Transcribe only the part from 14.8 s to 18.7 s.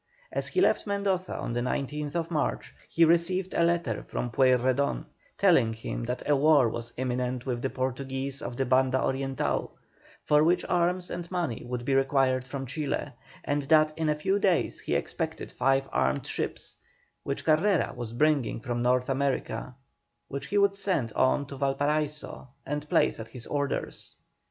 expected five armed ships, which Carrera was bringing